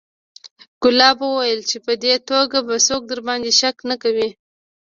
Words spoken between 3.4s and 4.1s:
شک نه